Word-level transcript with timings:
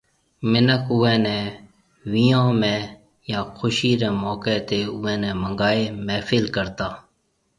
منک 0.51 0.83
اوئي 0.93 1.15
ني 1.25 1.37
بيهون 2.11 2.51
۾ 2.69 2.73
يا 3.31 3.39
خوشي 3.57 3.91
ري 4.01 4.09
موقعي 4.23 4.59
تي 4.69 4.79
اوئي 4.93 5.15
ني 5.21 5.31
منگائي 5.43 5.83
محفل 6.05 6.43
ڪرتا 6.55 6.87